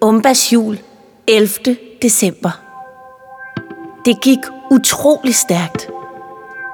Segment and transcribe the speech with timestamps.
[0.00, 0.78] Umbas jul
[1.26, 1.76] 11.
[2.02, 2.50] december.
[4.04, 4.38] Det gik
[4.70, 5.90] utrolig stærkt.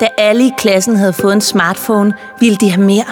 [0.01, 3.05] Da alle i klassen havde fået en smartphone, ville de have mere.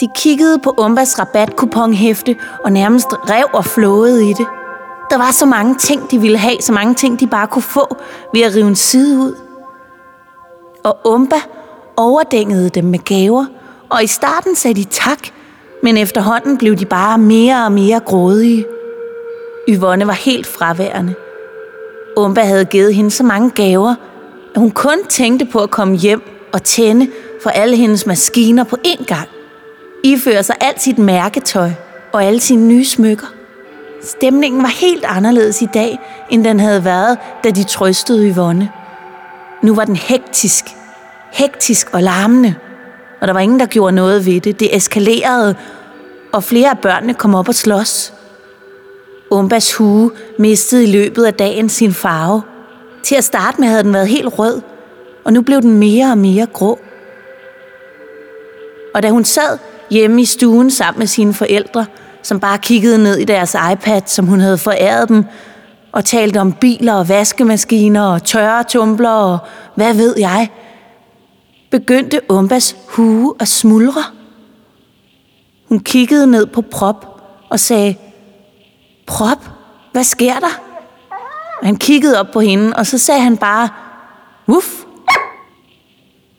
[0.00, 4.46] De kiggede på Umbas rabatkuponhæfte og nærmest rev og flåede i det.
[5.10, 7.96] Der var så mange ting, de ville have, så mange ting, de bare kunne få
[8.32, 9.34] ved at rive en side ud.
[10.84, 11.36] Og Umba
[11.96, 13.46] overdængede dem med gaver,
[13.88, 15.18] og i starten sagde de tak,
[15.82, 18.64] men efterhånden blev de bare mere og mere grådige.
[19.68, 21.14] Yvonne var helt fraværende.
[22.16, 23.94] Umba havde givet hende så mange gaver,
[24.54, 27.08] at hun kun tænkte på at komme hjem og tænde
[27.42, 29.28] for alle hendes maskiner på én gang.
[30.04, 31.70] Iføre sig alt sit mærketøj
[32.12, 33.26] og alle sine nye smykker.
[34.02, 35.98] Stemningen var helt anderledes i dag,
[36.30, 38.70] end den havde været, da de trøstede Yvonne.
[39.62, 40.64] Nu var den hektisk.
[41.32, 42.54] Hektisk og larmende.
[43.20, 44.60] Og der var ingen, der gjorde noget ved det.
[44.60, 45.54] Det eskalerede,
[46.32, 48.12] og flere af børnene kom op og slås.
[49.30, 52.42] Umbas hue mistede i løbet af dagen sin farve.
[53.02, 54.60] Til at starte med havde den været helt rød,
[55.24, 56.78] og nu blev den mere og mere grå.
[58.94, 59.58] Og da hun sad
[59.90, 61.86] hjemme i stuen sammen med sine forældre,
[62.22, 65.24] som bare kiggede ned i deres iPad, som hun havde foræret dem,
[65.92, 69.38] og talte om biler og vaskemaskiner og tørretumbler og
[69.74, 70.48] hvad ved jeg,
[71.70, 74.02] begyndte Umbas hue at smuldre.
[75.68, 77.94] Hun kiggede ned på Prop og sagde,
[79.06, 79.38] Prop,
[79.92, 80.60] hvad sker der?
[81.62, 83.68] Han kiggede op på hende, og så sagde han bare,
[84.48, 84.68] Wuff.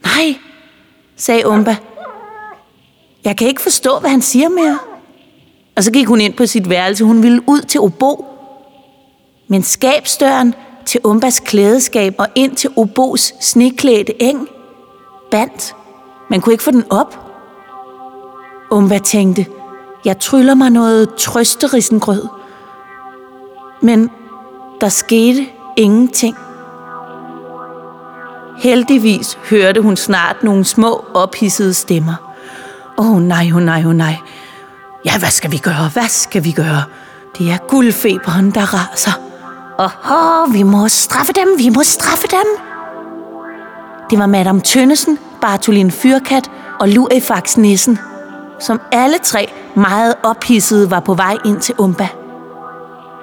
[0.03, 0.37] Nej,
[1.15, 1.75] sagde Umba.
[3.23, 4.79] Jeg kan ikke forstå, hvad han siger mere.
[5.75, 7.03] Og så gik hun ind på sit værelse.
[7.03, 8.25] Hun ville ud til Obo.
[9.47, 14.47] Men skabsdøren til Umbas klædeskab og ind til Obos sneklædte eng
[15.31, 15.75] bandt.
[16.29, 17.19] Man kunne ikke få den op.
[18.71, 19.45] Umba tænkte,
[20.05, 22.27] jeg tryller mig noget trøsterisengrød.
[23.85, 24.09] Men
[24.81, 25.45] der skete
[25.77, 26.35] ingenting.
[28.57, 32.15] Heldigvis hørte hun snart nogle små ophissede stemmer.
[32.97, 34.15] Åh oh, nej, åh oh, nej, åh oh, nej.
[35.05, 35.89] Ja, hvad skal vi gøre?
[35.93, 36.83] Hvad skal vi gøre?
[37.37, 39.11] Det er guldfeberen, der raser.
[39.79, 42.65] Åh, vi må straffe dem, vi må straffe dem.
[44.09, 47.99] Det var Madame Tønnesen, Bartolin Fyrkat og Luefax Nissen,
[48.59, 52.07] som alle tre meget ophissede var på vej ind til Umba.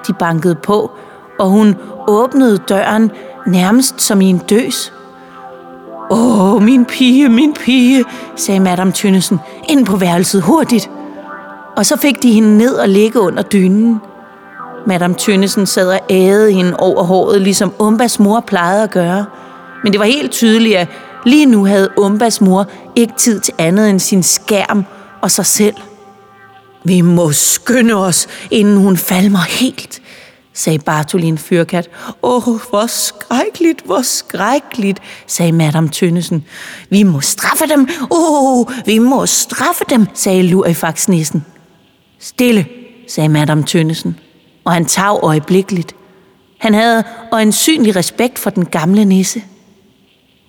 [0.07, 0.91] De bankede på,
[1.39, 1.75] og hun
[2.07, 3.11] åbnede døren
[3.47, 4.93] nærmest som i en døs.
[6.11, 8.05] Åh, min pige, min pige,
[8.35, 9.39] sagde Madame Tønnesen.
[9.69, 10.89] Ind på værelset hurtigt.
[11.77, 14.01] Og så fik de hende ned og ligge under dynen.
[14.87, 19.25] Madame Tønnesen sad og ædede hende over håret, ligesom Umbas mor plejede at gøre.
[19.83, 20.87] Men det var helt tydeligt, at
[21.25, 22.65] lige nu havde Umbas mor
[22.95, 24.85] ikke tid til andet end sin skærm
[25.21, 25.75] og sig selv.
[26.83, 30.01] Vi må skynde os, inden hun falmer helt,
[30.53, 31.89] sagde Bartolin Fyrkat.
[32.23, 36.45] Åh, oh, hvor skrækkeligt, hvor skrækkeligt, sagde Madame Tønnesen.
[36.89, 41.45] Vi må straffe dem, åh, oh, vi må straffe dem, sagde Lurifax Nissen.
[42.19, 42.67] Stille,
[43.07, 44.19] sagde Madame Tønnesen,
[44.63, 45.95] og han tav øjeblikkeligt.
[46.59, 49.43] Han havde øjensynlig respekt for den gamle nisse.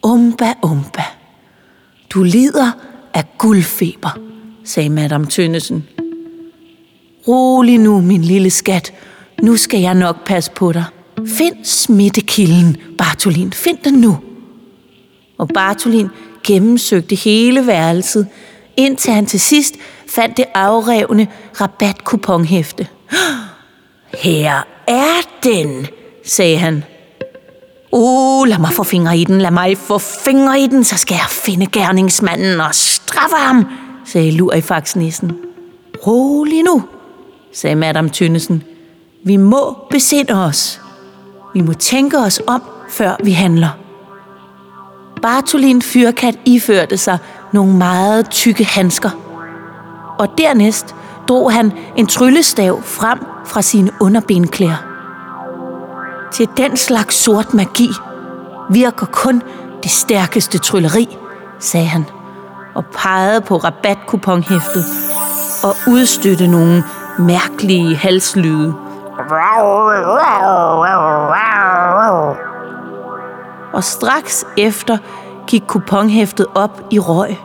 [0.03, 1.05] Umba, umba,
[2.11, 2.73] du lider
[3.15, 4.19] af guldfeber,
[4.65, 5.84] sagde Madame Tønnesen.
[7.29, 8.93] Rolig nu, min lille skat.
[9.43, 10.85] Nu skal jeg nok passe på dig.
[11.27, 13.53] Find smittekilden, Bartolin.
[13.53, 14.19] Find den nu.
[15.39, 16.09] Og Bartolin
[16.47, 18.27] gennemsøgte hele værelset,
[18.77, 19.75] indtil han til sidst
[20.09, 21.27] fandt det afrevne
[21.61, 22.87] rabatkuponhæfte.
[24.19, 25.87] Her er den,
[26.25, 26.85] sagde han.
[27.93, 31.15] Uh, lad mig få fingre i den, lad mig få fingre i den, så skal
[31.15, 33.67] jeg finde gerningsmanden og straffe ham,
[34.06, 35.33] sagde Lurifaksnissen.
[36.06, 36.83] Rolig nu,
[37.55, 38.63] sagde Madame Tynnesen.
[39.25, 40.81] Vi må besinde os.
[41.55, 43.69] Vi må tænke os om, før vi handler.
[45.23, 47.19] Bartolin Fyrkat iførte sig
[47.53, 49.11] nogle meget tykke handsker.
[50.19, 50.95] Og dernæst
[51.29, 54.85] drog han en tryllestav frem fra sine underbenklæder.
[56.33, 57.89] Til den slags sort magi
[58.71, 59.43] virker kun
[59.83, 61.17] det stærkeste trylleri,
[61.59, 62.05] sagde han,
[62.75, 64.85] og pegede på rabatkuponhæftet
[65.62, 66.85] og udstødte nogle
[67.19, 68.75] mærkelige halslyde.
[73.72, 74.99] Og straks efter
[75.46, 77.37] gik kuponhæftet op i røg.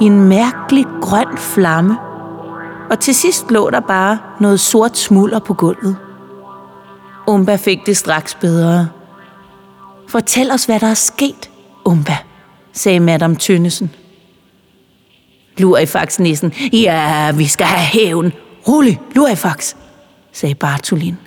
[0.00, 1.98] I en mærkelig grøn flamme.
[2.90, 5.96] Og til sidst lå der bare noget sort smulder på gulvet.
[7.26, 8.88] Umba fik det straks bedre.
[10.08, 11.50] Fortæl os, hvad der er sket,
[11.84, 12.16] Umba,
[12.72, 13.94] sagde Madame Tønnesen.
[15.58, 16.52] Lurifax nissen.
[16.72, 18.32] Ja, vi skal have hævn.
[18.68, 19.74] Rolig, Lurifax,
[20.32, 21.18] sagde Bartolin.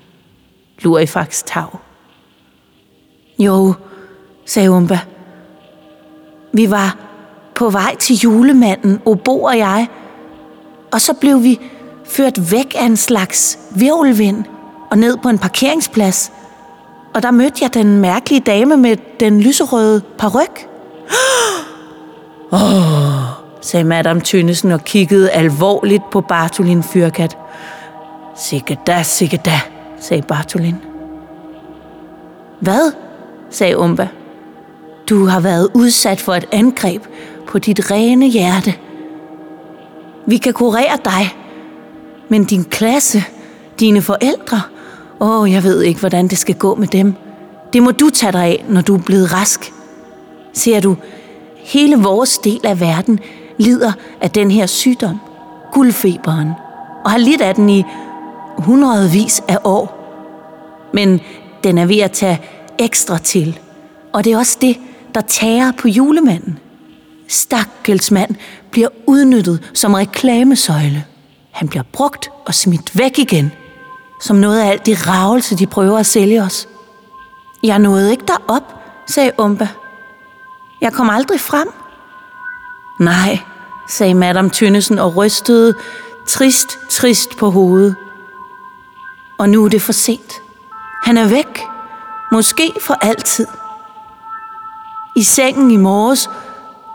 [0.80, 1.80] Lurifax tav.
[3.40, 3.74] Jo,
[4.46, 5.00] sagde Umba.
[6.54, 6.98] Vi var
[7.56, 9.88] på vej til julemanden, Obo og jeg,
[10.92, 11.60] og så blev vi
[12.06, 14.44] ført væk af en slags virvelvind
[14.92, 16.32] og ned på en parkeringsplads.
[17.14, 20.68] Og der mødte jeg den mærkelige dame med den lyserøde paryk.
[22.52, 27.38] Åh, oh, sagde Madame Tønnesen og kiggede alvorligt på Bartolin Fyrkat.
[28.36, 29.62] Sikke da, sikke da,
[30.00, 30.76] sagde Bartolin.
[32.60, 32.92] Hvad?
[33.50, 34.08] sagde Umba.
[35.10, 37.04] Du har været udsat for et angreb
[37.48, 38.74] på dit rene hjerte.
[40.26, 41.36] Vi kan kurere dig,
[42.30, 43.24] men din klasse,
[43.80, 44.62] dine forældre,
[45.20, 47.14] åh, oh, jeg ved ikke, hvordan det skal gå med dem.
[47.74, 49.74] Det må du tage dig af, når du er blevet rask.
[50.54, 50.96] Ser du,
[51.56, 53.20] hele vores del af verden
[53.60, 53.92] lider
[54.22, 55.20] af den her sygdom,
[55.72, 56.52] guldfeberen,
[57.06, 57.84] og har lidt af den i
[58.58, 59.96] hundredvis af år.
[60.94, 61.22] Men
[61.64, 62.42] den er ved at tage
[62.80, 63.60] ekstra til,
[64.14, 64.78] og det er også det,
[65.16, 66.60] der tager på julemanden.
[67.28, 68.36] Stakkels mand
[68.72, 71.06] bliver udnyttet som reklamesøjle.
[71.52, 73.52] Han bliver brugt og smidt væk igen,
[74.22, 76.68] som noget af alt det ravelse, de prøver at sælge os.
[77.64, 78.76] Jeg nåede ikke derop,
[79.08, 79.68] sagde Umba.
[80.82, 81.68] Jeg kom aldrig frem.
[83.00, 83.40] Nej,
[83.90, 85.74] sagde Madame Tønnesen og rystede
[86.28, 87.96] trist, trist på hovedet.
[89.40, 90.42] Og nu er det for sent.
[91.04, 91.62] Han er væk.
[92.32, 93.48] Måske for altid.
[95.16, 96.30] I sengen i morges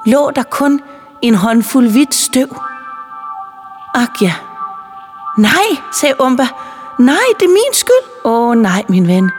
[0.07, 0.81] lå der kun
[1.23, 2.57] en håndfuld hvidt støv.
[3.95, 4.35] Ak ja.
[5.39, 6.47] Nej, sagde Umba.
[6.99, 8.25] Nej, det er min skyld.
[8.25, 9.31] Åh oh, nej, min ven.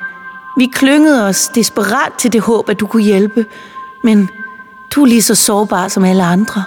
[0.57, 3.45] Vi klyngede os desperat til det håb, at du kunne hjælpe.
[4.03, 4.29] Men
[4.95, 6.63] du er lige så sårbar som alle andre.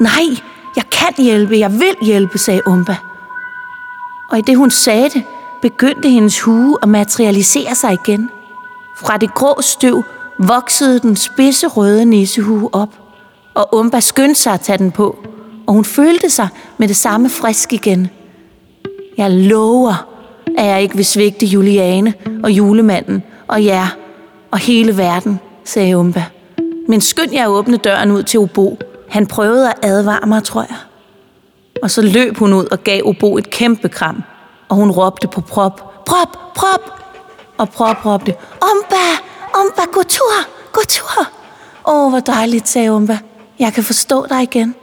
[0.00, 0.36] Nej,
[0.76, 2.96] jeg kan hjælpe, jeg vil hjælpe, sagde Umba.
[4.30, 5.22] Og i det hun sagde det,
[5.62, 8.30] begyndte hendes hue at materialisere sig igen.
[9.00, 10.04] Fra det grå støv
[10.38, 12.88] voksede den spidse røde nissehue op,
[13.54, 15.18] og Umba skyndte sig at tage den på,
[15.66, 16.48] og hun følte sig
[16.78, 18.08] med det samme frisk igen.
[19.16, 20.06] Jeg lover,
[20.58, 23.86] at jeg ikke vil svigte Juliane og julemanden og jer
[24.50, 26.24] og hele verden, sagde Umba.
[26.88, 28.78] Men skynd jer at åbne døren ud til Obo.
[29.08, 30.76] Han prøvede at advare mig, tror jeg.
[31.82, 34.22] Og så løb hun ud og gav Obo et kæmpe kram,
[34.68, 36.92] og hun råbte på prop, prop, prop,
[37.58, 39.06] og prop råbte, Umba,
[39.60, 40.32] Umba, gå tur,
[40.72, 41.28] gå tur.
[41.88, 43.18] Åh, oh, hvor dejligt, sagde Umba.
[43.58, 44.74] Jeg kan forstå dig igen.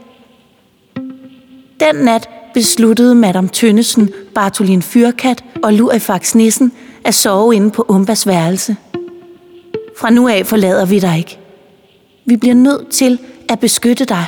[1.79, 6.71] Den nat besluttede Madame Tønnesen, Bartolin Fyrkat og Lurifax Nissen
[7.03, 8.75] at sove inde på Umbas værelse.
[9.97, 11.39] Fra nu af forlader vi dig ikke.
[12.25, 13.19] Vi bliver nødt til
[13.49, 14.25] at beskytte dig,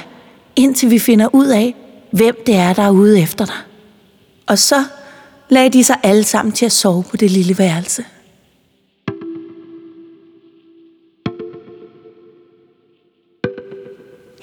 [0.55, 1.75] indtil vi finder ud af,
[2.11, 3.55] hvem det er, der er ude efter dig.
[4.47, 4.83] Og så
[5.49, 8.05] lagde de sig alle sammen til at sove på det lille værelse.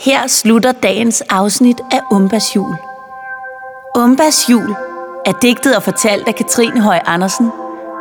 [0.00, 2.76] Her slutter dagens afsnit af Umbas jul.
[3.96, 4.74] Umbas jul
[5.26, 7.50] er digtet og fortalt af Katrine Høj Andersen.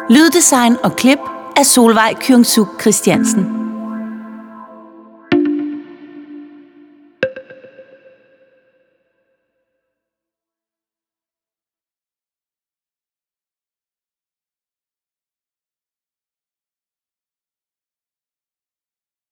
[0.10, 1.20] Lyddesign og klip
[1.58, 3.63] af Solvej Kyungsuk Christiansen.